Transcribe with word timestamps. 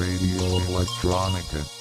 Radio 0.00 0.60
Electronica. 0.60 1.79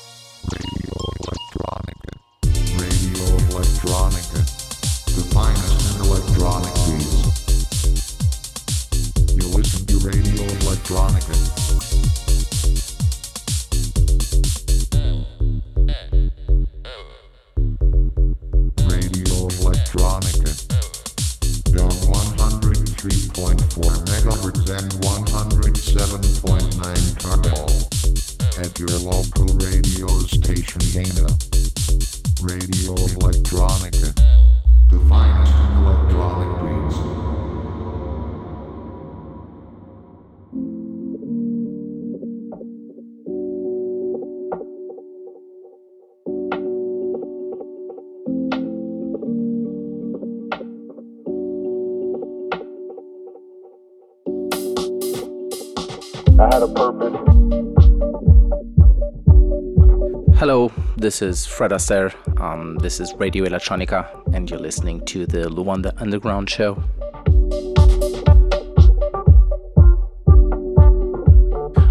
This 61.10 61.24
is 61.24 61.48
Fred 61.48 61.74
Aster. 61.74 62.14
Um, 62.38 62.76
this 62.76 63.00
is 63.00 63.16
Radio 63.16 63.44
Electronica, 63.44 64.06
and 64.32 64.48
you're 64.48 64.60
listening 64.60 65.04
to 65.06 65.26
the 65.26 65.50
Luanda 65.50 65.92
Underground 66.00 66.48
Show. 66.52 66.84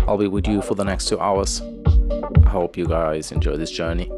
I'll 0.07 0.19
be 0.19 0.29
with 0.29 0.47
you 0.47 0.63
for 0.63 0.77
the 0.77 0.85
next 0.85 1.09
two 1.09 1.19
hours. 1.19 1.61
I 2.47 2.49
hope 2.49 2.77
you 2.77 2.87
guys 2.87 3.33
enjoy 3.33 3.57
this 3.57 3.73
journey. 3.73 4.09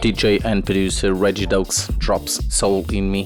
DJ 0.00 0.44
and 0.44 0.64
producer 0.64 1.14
Reggie 1.14 1.46
Dokes 1.46 1.96
drops 1.98 2.44
Soul 2.54 2.84
in 2.92 3.10
Me. 3.10 3.24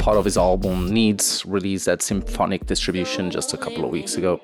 Part 0.00 0.16
of 0.16 0.24
his 0.24 0.36
album 0.36 0.92
Needs 0.92 1.44
released 1.46 1.88
at 1.88 2.02
symphonic 2.02 2.66
distribution 2.66 3.30
just 3.30 3.54
a 3.54 3.56
couple 3.56 3.84
of 3.84 3.90
weeks 3.90 4.16
ago. 4.16 4.40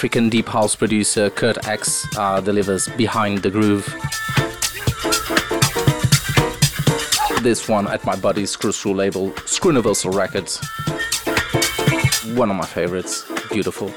African 0.00 0.30
deep 0.30 0.48
house 0.48 0.74
producer 0.74 1.28
Kurtx 1.28 2.06
uh, 2.16 2.40
delivers 2.40 2.88
Behind 2.96 3.36
the 3.42 3.50
Groove. 3.50 3.84
This 7.42 7.68
one 7.68 7.86
at 7.86 8.02
my 8.06 8.16
buddy's 8.16 8.50
Screw 8.50 8.94
label, 8.94 9.36
Screw 9.44 9.74
Records. 10.10 10.58
One 12.34 12.48
of 12.48 12.56
my 12.56 12.64
favorites. 12.64 13.26
Beautiful. 13.50 13.92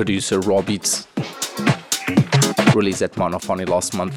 Producer 0.00 0.40
rawBeetz, 0.40 1.04
released 2.74 3.02
at 3.02 3.12
Monophony 3.18 3.66
last 3.66 3.92
month. 3.92 4.16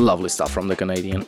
Lovely 0.00 0.30
stuff 0.30 0.50
from 0.50 0.68
the 0.68 0.74
Canadian. 0.74 1.26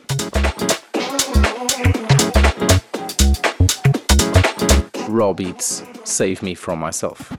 rawBeetz, 5.05 6.07
Save 6.07 6.41
Me 6.41 6.55
From 6.55 6.79
Myself. 6.79 7.36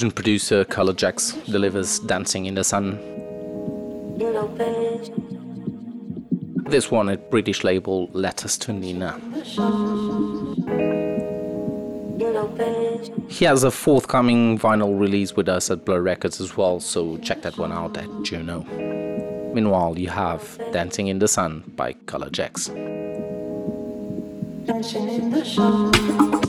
Belgian 0.00 0.14
producer 0.14 0.64
ColorJaxx 0.64 1.52
delivers 1.52 1.98
Dancing 1.98 2.46
in 2.46 2.54
the 2.54 2.64
Sun. 2.64 2.98
This 6.70 6.90
one 6.90 7.10
at 7.10 7.30
British 7.30 7.64
label 7.64 8.08
Letters 8.14 8.56
to 8.60 8.72
Nina. 8.72 9.20
He 13.28 13.44
has 13.44 13.62
a 13.62 13.70
forthcoming 13.70 14.58
vinyl 14.58 14.98
release 14.98 15.36
with 15.36 15.50
us 15.50 15.70
at 15.70 15.84
Blur 15.84 16.00
Records 16.00 16.40
as 16.40 16.56
well, 16.56 16.80
so 16.80 17.18
check 17.18 17.42
that 17.42 17.58
one 17.58 17.70
out 17.70 17.98
at 17.98 18.08
Juno. 18.22 18.62
Meanwhile, 19.52 19.98
you 19.98 20.08
have 20.08 20.58
Dancing 20.72 21.08
in 21.08 21.18
the 21.18 21.28
Sun 21.28 21.74
by 21.76 21.92
ColorJaxx. 22.06 22.68
Dancing 24.64 25.08
in 25.10 25.30
the 25.30 25.44
sun. 25.44 26.39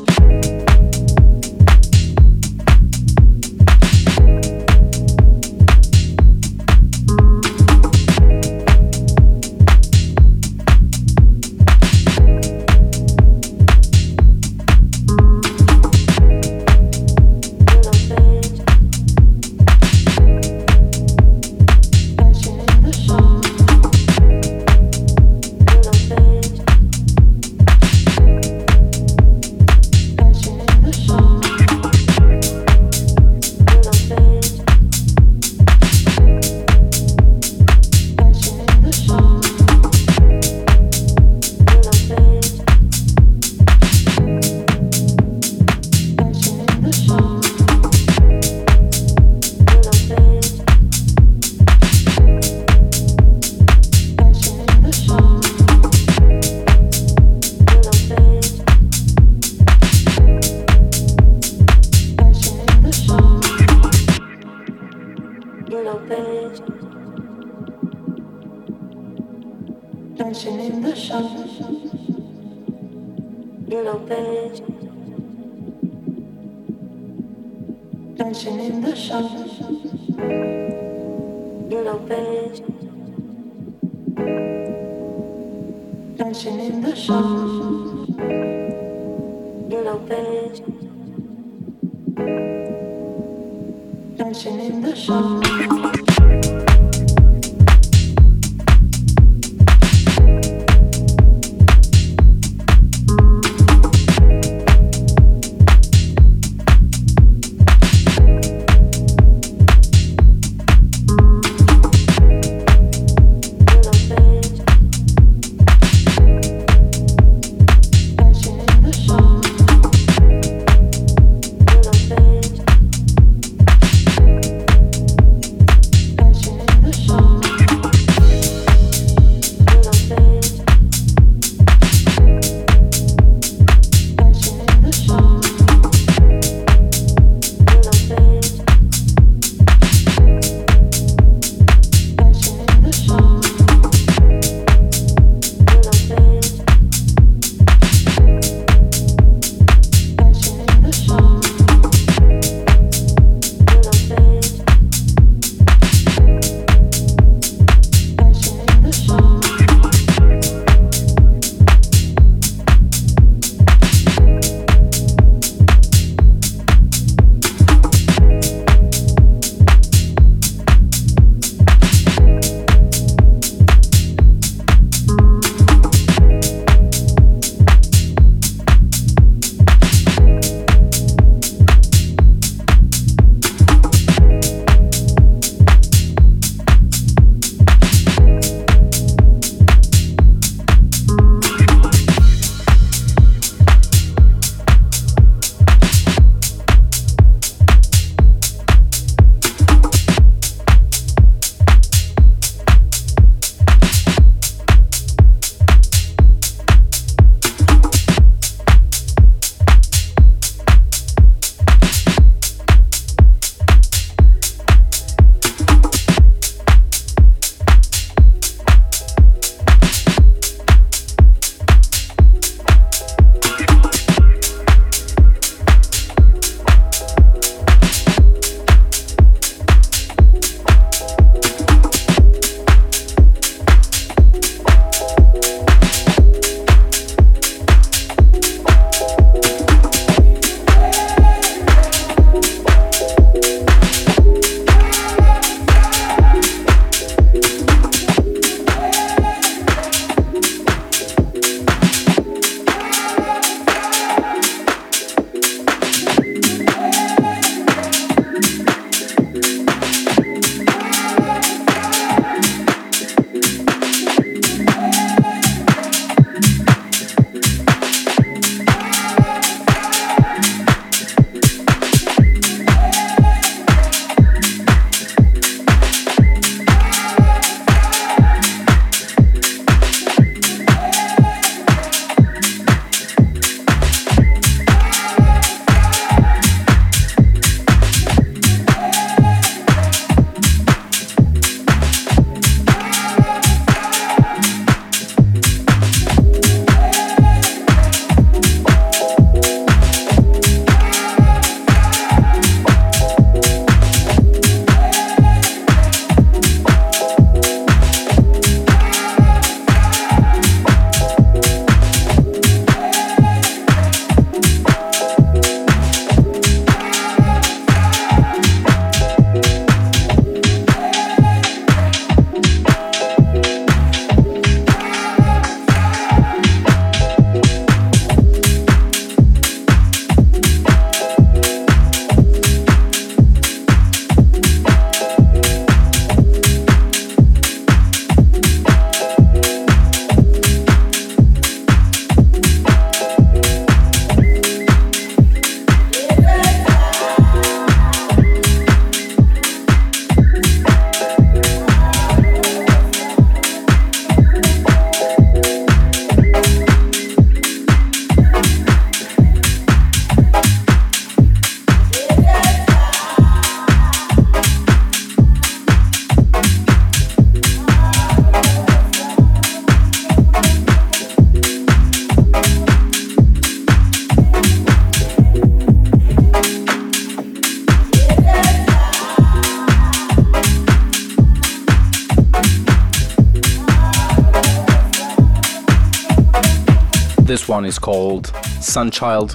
Sun 388.71 388.89
Child, 388.89 389.33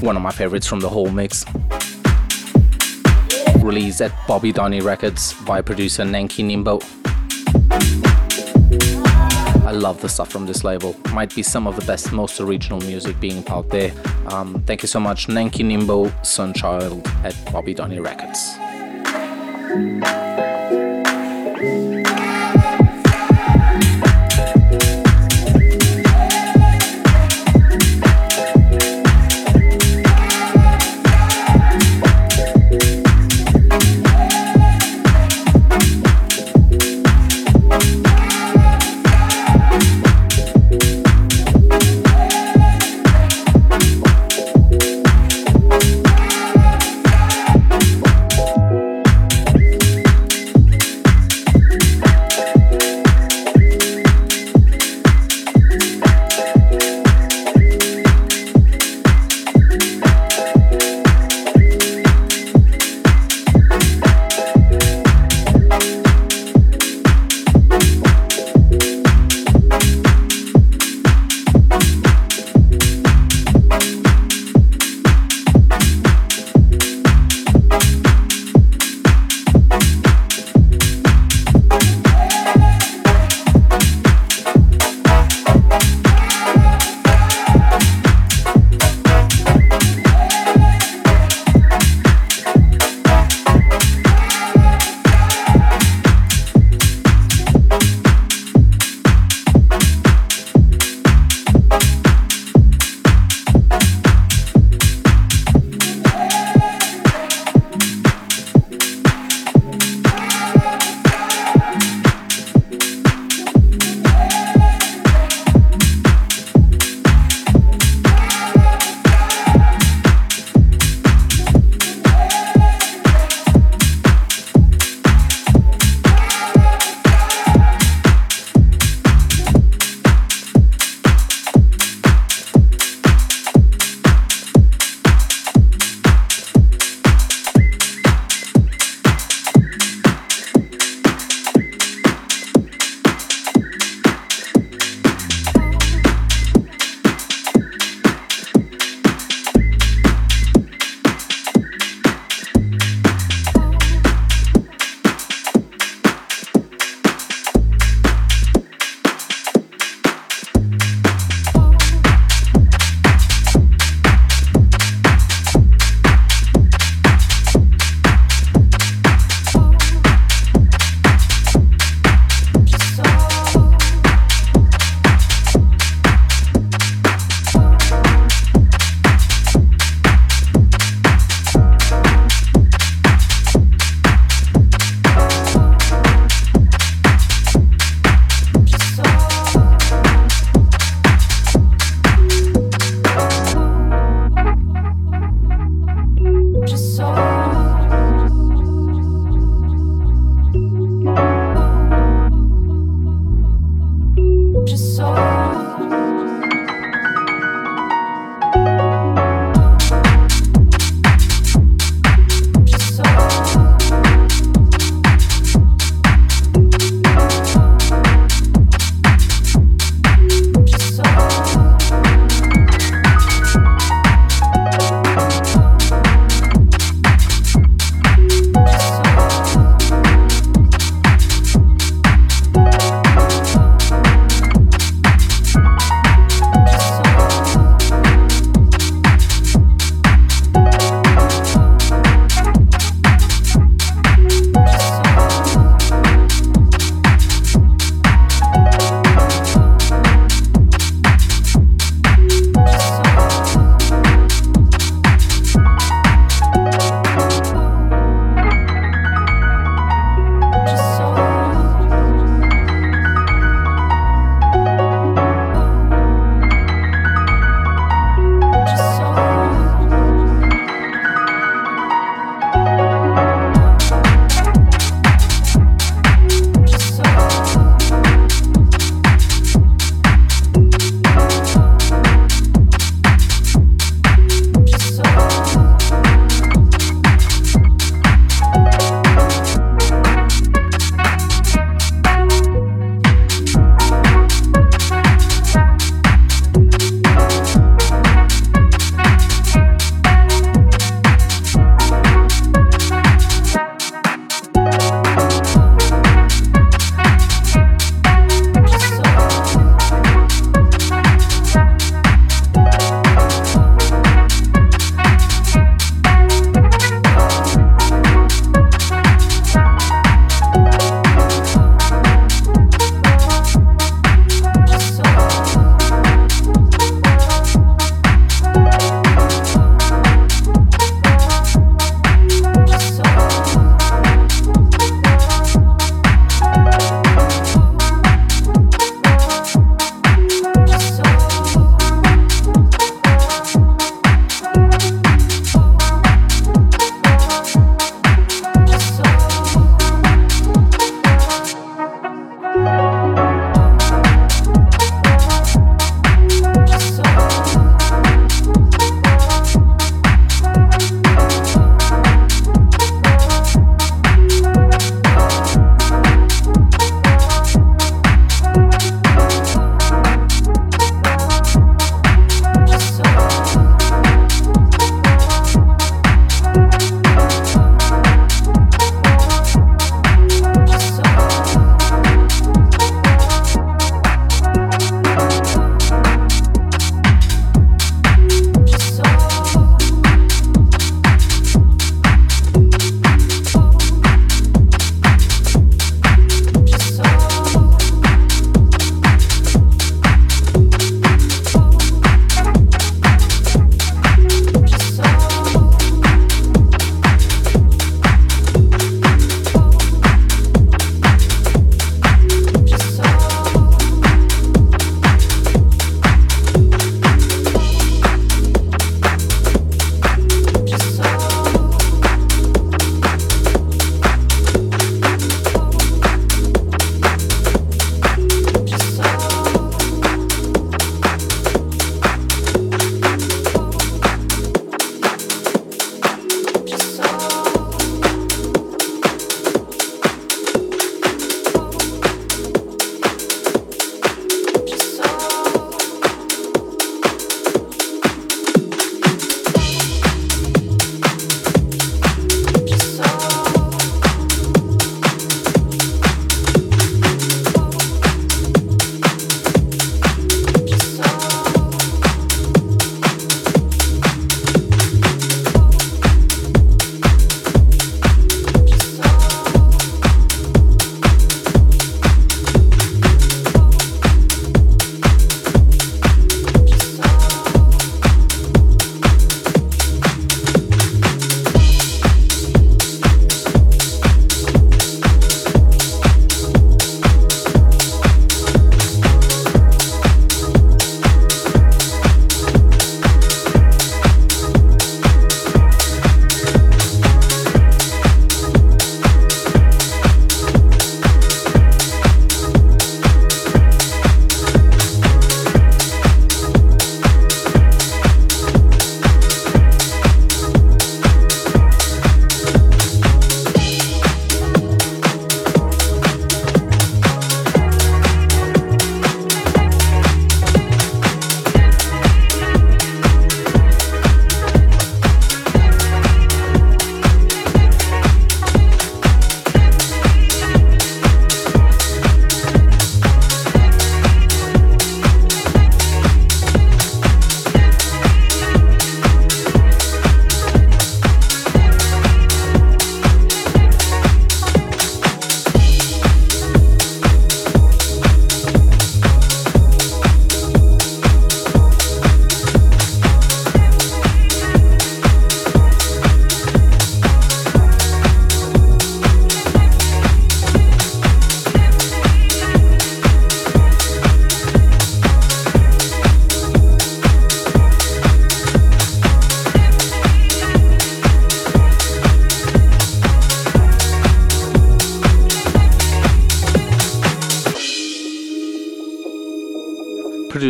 one 0.00 0.16
of 0.16 0.22
my 0.22 0.30
favorites 0.30 0.66
from 0.66 0.80
the 0.80 0.88
whole 0.88 1.10
mix. 1.10 1.44
Released 3.62 4.00
at 4.00 4.12
Bobby 4.26 4.50
Donny 4.50 4.80
Records 4.80 5.34
by 5.44 5.60
producer 5.60 6.04
Nanky 6.04 6.42
Nimbo. 6.42 6.78
I 9.66 9.72
love 9.72 10.00
the 10.00 10.08
stuff 10.08 10.30
from 10.30 10.46
this 10.46 10.64
label. 10.64 10.96
Might 11.12 11.34
be 11.34 11.42
some 11.42 11.66
of 11.66 11.76
the 11.76 11.84
best, 11.84 12.10
most 12.10 12.40
original 12.40 12.80
music 12.80 13.20
being 13.20 13.46
out 13.48 13.68
there. 13.68 13.92
Um, 14.28 14.62
thank 14.62 14.80
you 14.80 14.88
so 14.88 15.00
much, 15.00 15.26
Nanky 15.26 15.62
Nimbo, 15.62 16.10
Sun 16.22 16.54
Child 16.54 17.06
at 17.24 17.36
Bobby 17.52 17.74
Donny 17.74 18.00
Records. 18.00 18.56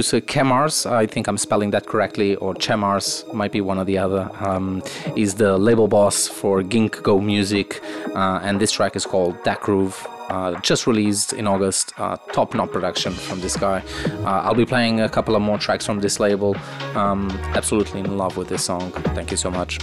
Producer 0.08 0.26
Chemars. 0.26 0.90
I 0.90 1.06
think 1.06 1.28
I'm 1.28 1.36
spelling 1.36 1.70
that 1.72 1.86
correctly, 1.86 2.36
or 2.36 2.54
Chemars, 2.54 3.30
might 3.34 3.52
be 3.52 3.60
one 3.60 3.78
or 3.78 3.84
the 3.84 3.98
other, 3.98 4.30
um, 4.40 4.82
is 5.16 5.34
the 5.34 5.58
label 5.58 5.86
boss 5.86 6.26
for 6.26 6.62
Ginkgo 6.62 7.22
Music, 7.22 7.82
uh, 8.14 8.40
and 8.42 8.58
this 8.58 8.72
track 8.72 8.96
is 8.96 9.04
called 9.04 9.36
Dat 9.44 9.60
Groove. 9.60 10.06
Uh, 10.30 10.58
just 10.60 10.86
released 10.86 11.32
in 11.32 11.46
August, 11.46 11.92
uh, 11.98 12.16
top 12.32 12.54
knot 12.54 12.70
production 12.70 13.12
from 13.12 13.40
this 13.40 13.56
guy. 13.56 13.82
Uh, 14.24 14.44
I'll 14.44 14.54
be 14.54 14.66
playing 14.66 15.00
a 15.00 15.08
couple 15.08 15.36
of 15.36 15.42
more 15.42 15.58
tracks 15.58 15.84
from 15.84 16.00
this 16.00 16.20
label. 16.20 16.56
Um, 16.94 17.30
absolutely 17.54 18.00
in 18.00 18.16
love 18.16 18.36
with 18.36 18.48
this 18.48 18.64
song. 18.64 18.92
Thank 19.14 19.30
you 19.30 19.36
so 19.36 19.50
much. 19.50 19.78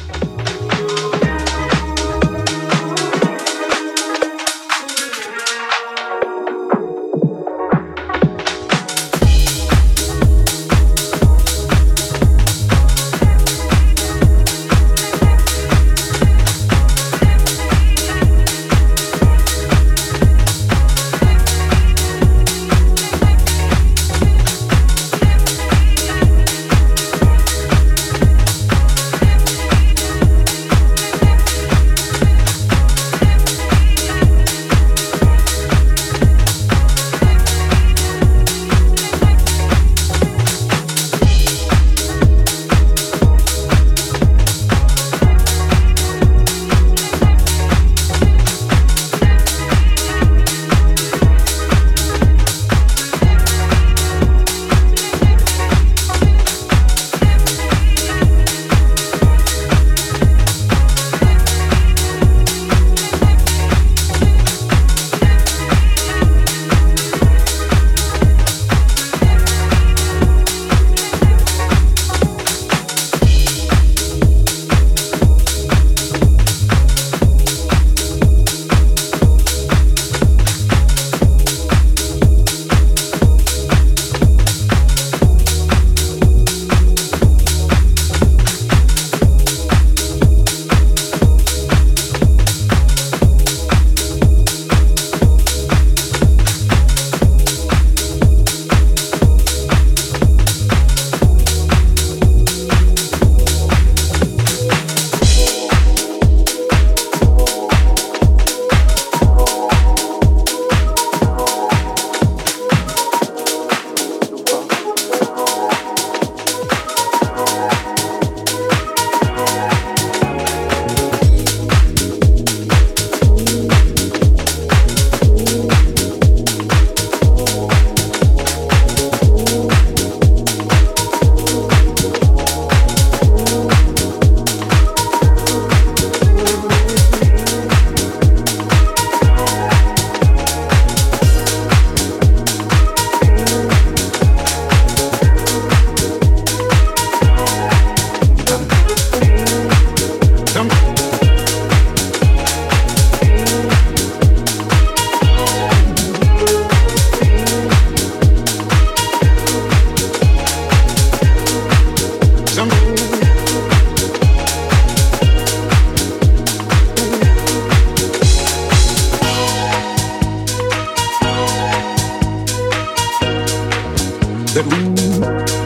that 174.55 174.65
we 174.67 175.64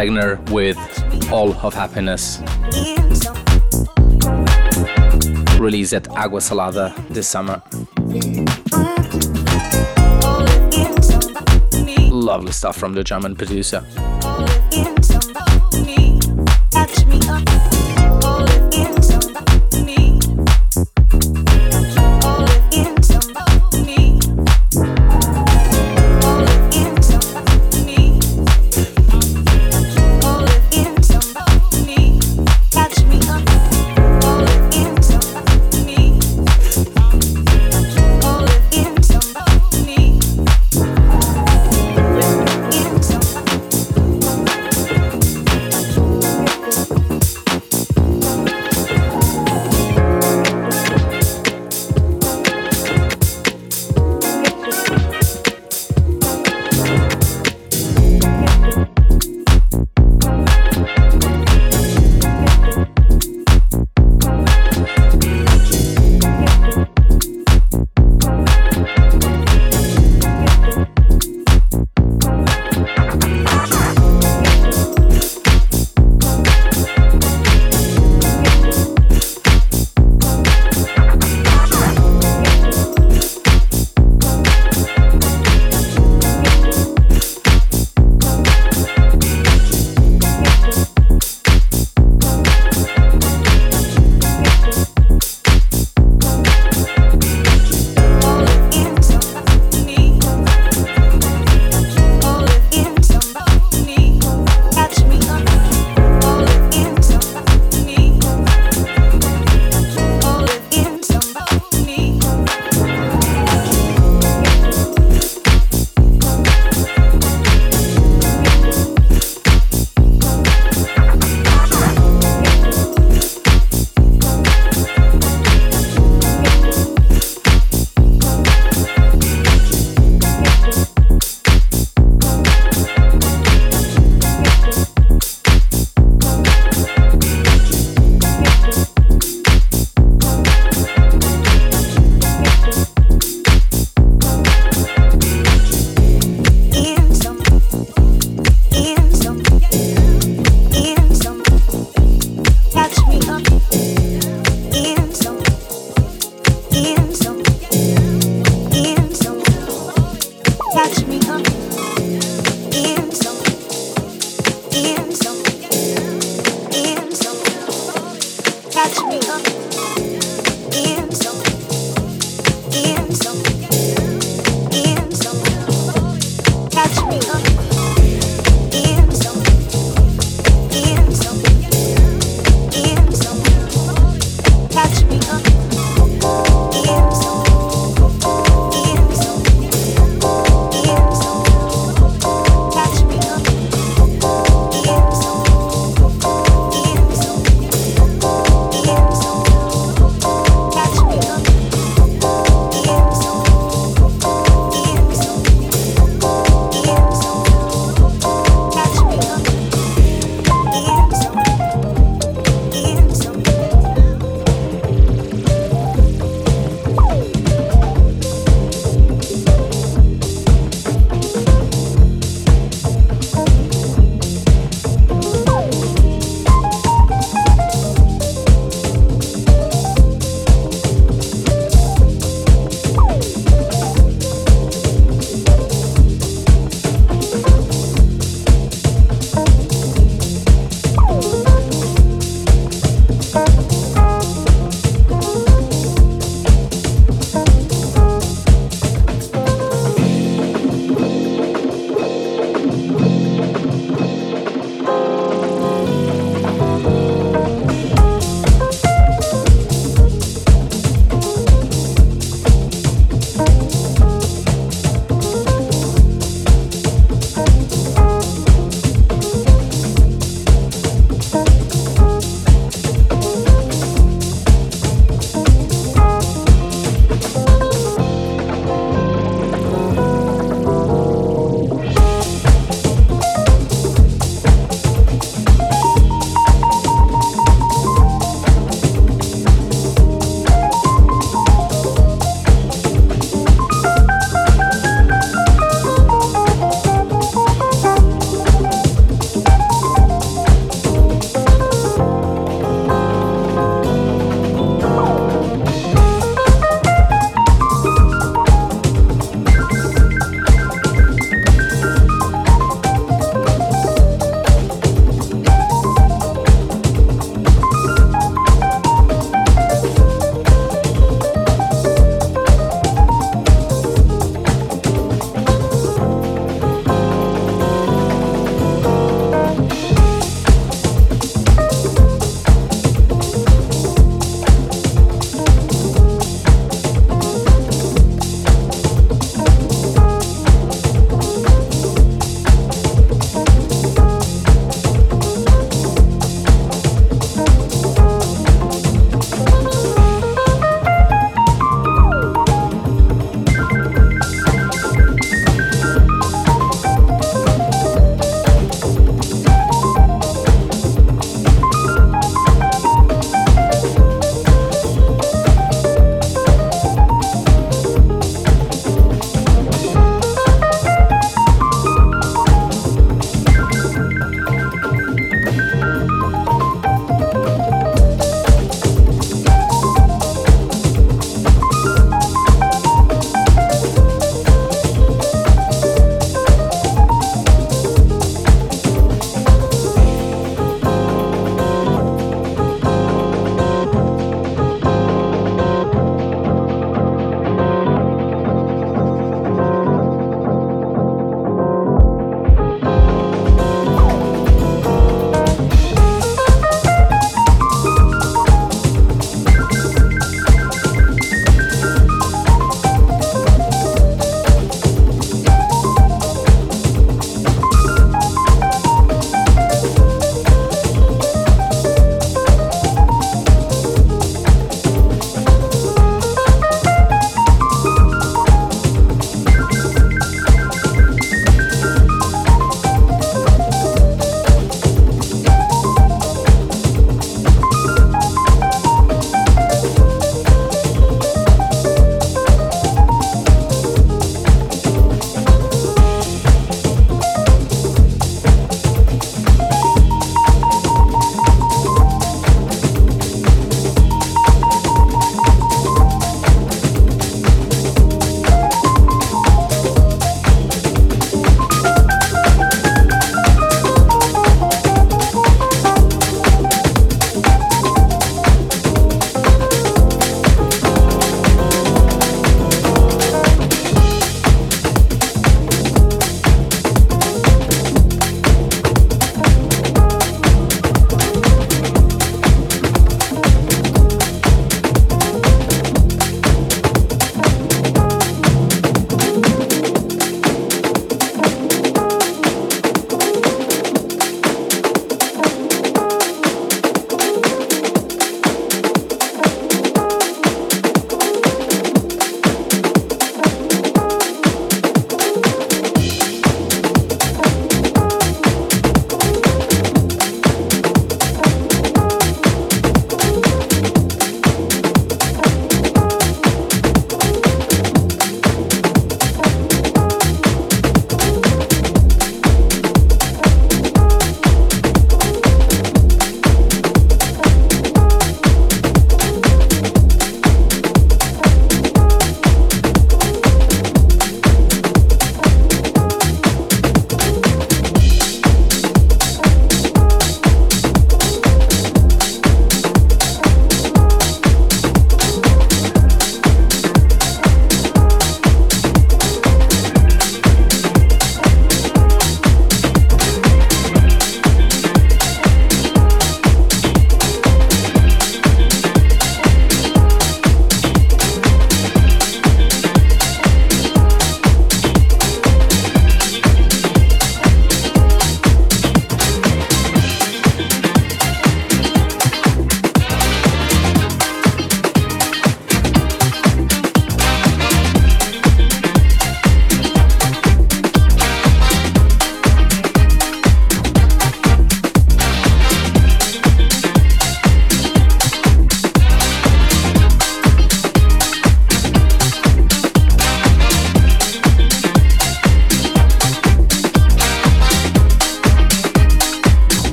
With 0.00 0.78
All 1.30 1.52
of 1.56 1.74
Happiness. 1.74 2.40
Released 5.60 5.92
at 5.92 6.08
Agua 6.16 6.40
Salada 6.40 6.94
this 7.08 7.28
summer. 7.28 7.60
Lovely 12.10 12.52
stuff 12.52 12.78
from 12.78 12.94
the 12.94 13.04
German 13.04 13.36
producer. 13.36 13.84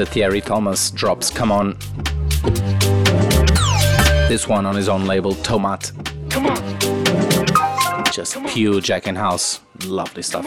Producer 0.00 0.14
Thierry 0.14 0.40
Tomas 0.40 0.90
drops 0.92 1.28
Come 1.28 1.52
On. 1.52 1.76
This 4.28 4.48
one 4.48 4.64
on 4.64 4.74
his 4.74 4.88
own 4.88 5.04
label 5.04 5.34
Tomat. 5.34 5.92
Come 6.30 6.46
on. 6.46 8.04
Just 8.10 8.42
pure 8.46 8.80
Jack 8.80 9.06
and 9.06 9.18
House. 9.18 9.60
Lovely 9.84 10.22
stuff. 10.22 10.46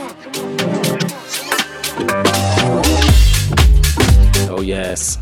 Oh 4.50 4.62
yes. 4.64 5.20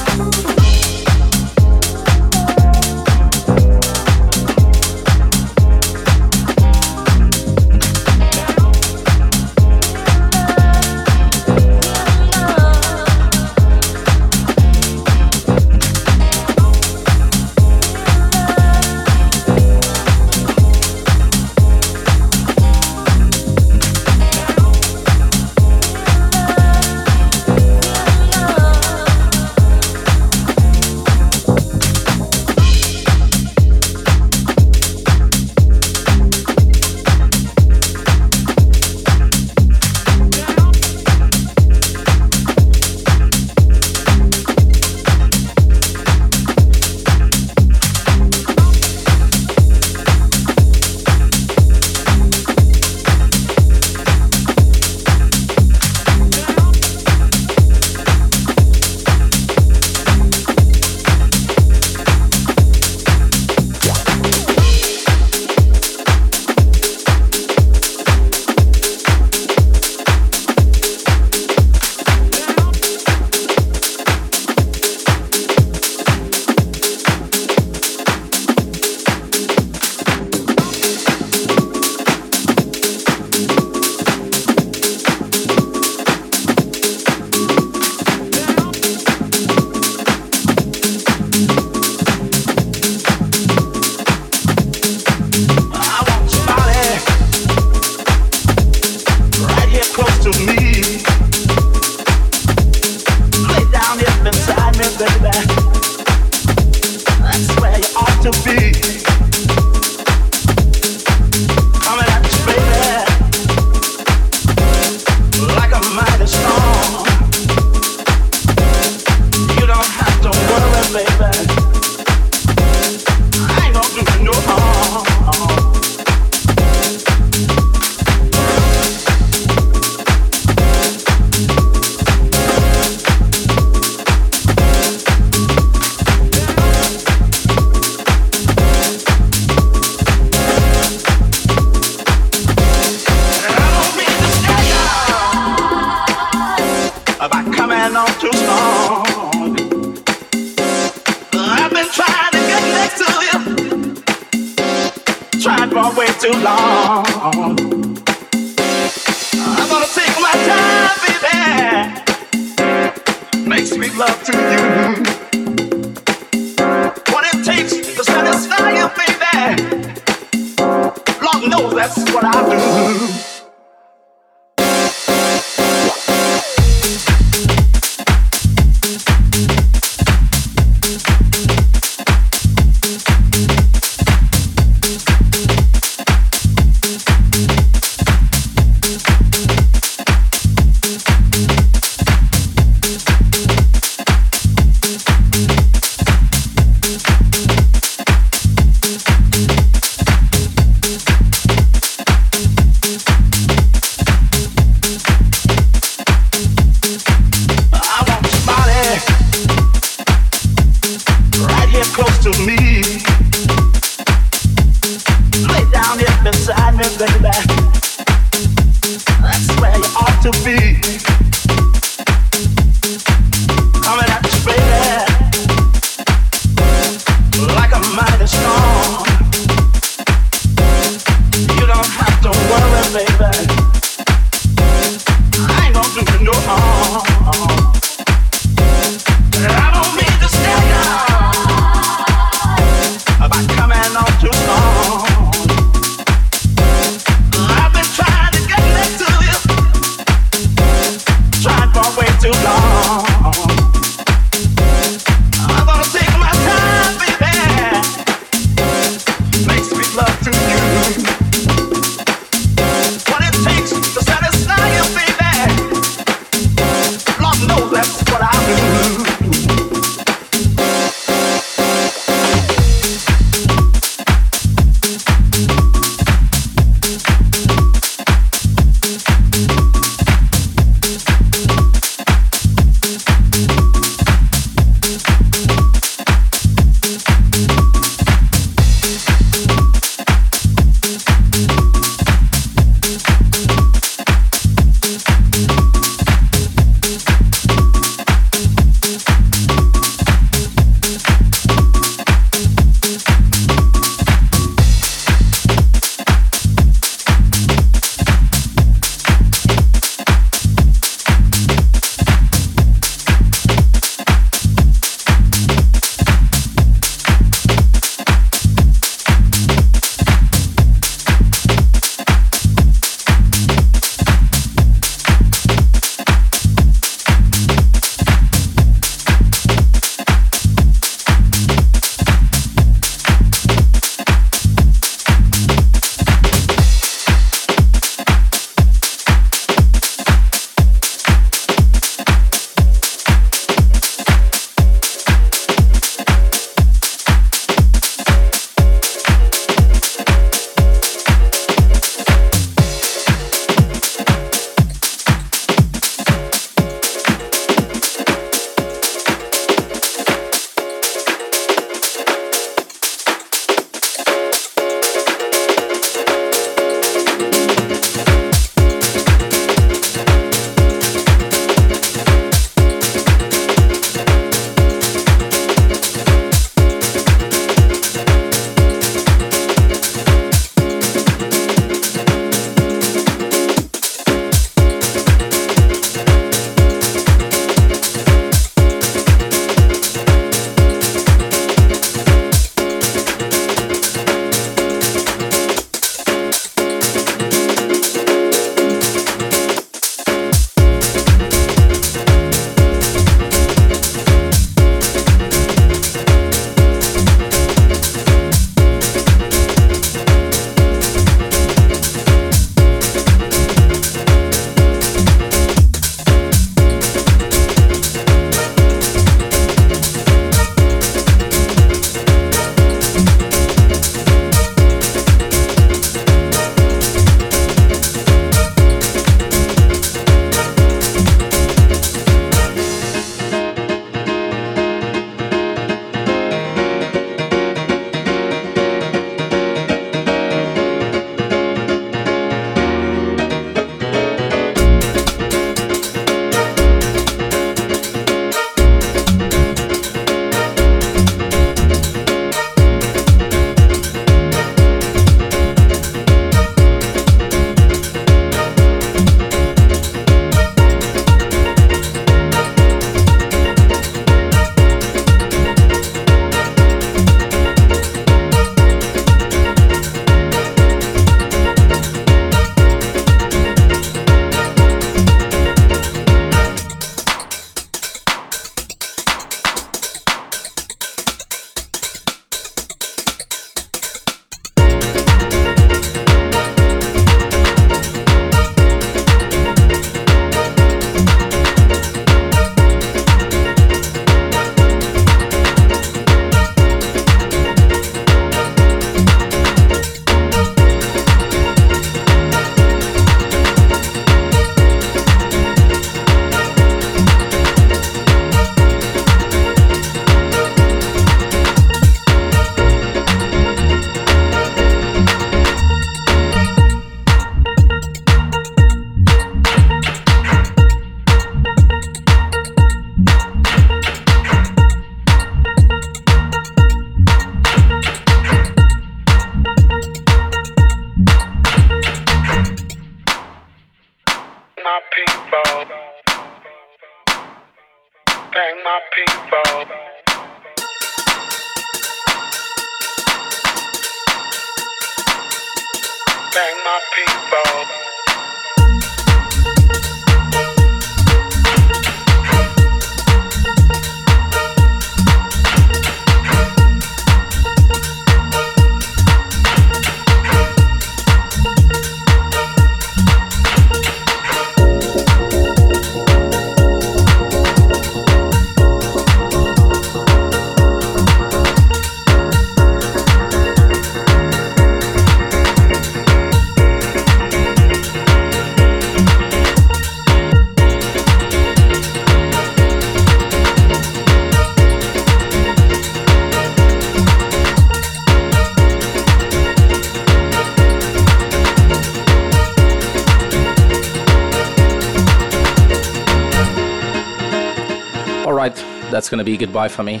That's 599.12 599.18
gonna 599.18 599.24
be 599.24 599.36
goodbye 599.36 599.68
for 599.68 599.82
me. 599.82 600.00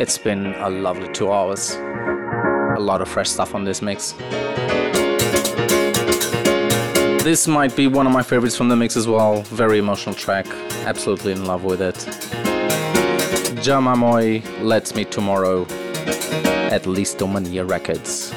It's 0.00 0.16
been 0.16 0.54
a 0.54 0.70
lovely 0.70 1.12
two 1.12 1.32
hours. 1.32 1.74
A 1.74 2.78
lot 2.78 3.02
of 3.02 3.08
fresh 3.08 3.28
stuff 3.28 3.52
on 3.52 3.64
this 3.64 3.82
mix. 3.82 4.12
This 7.24 7.48
might 7.48 7.74
be 7.74 7.88
one 7.88 8.06
of 8.06 8.12
my 8.12 8.22
favorites 8.22 8.54
from 8.56 8.68
the 8.68 8.76
mix 8.76 8.96
as 8.96 9.08
well. 9.08 9.42
Very 9.42 9.80
emotional 9.80 10.14
track. 10.14 10.46
Absolutely 10.86 11.32
in 11.32 11.44
love 11.44 11.64
with 11.64 11.82
it. 11.82 11.96
Jamaimoi 13.56 14.44
Let's 14.62 14.94
Meet 14.94 15.10
Tomorrow 15.10 15.66
at 16.70 16.86
least 16.86 17.18
Lisztomania 17.18 17.68
Records. 17.68 18.30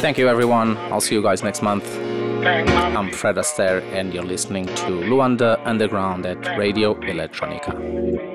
Thank 0.00 0.18
you 0.18 0.28
everyone. 0.28 0.76
I'll 0.90 1.00
see 1.00 1.14
you 1.14 1.22
guys 1.22 1.44
next 1.44 1.62
month. 1.62 2.01
I'm 2.44 3.12
Fred 3.12 3.38
Aster, 3.38 3.78
and 3.92 4.12
you're 4.12 4.24
listening 4.24 4.66
to 4.66 4.90
Luanda 4.90 5.64
Underground 5.64 6.26
at 6.26 6.58
Radio 6.58 6.94
Electronica. 6.94 8.31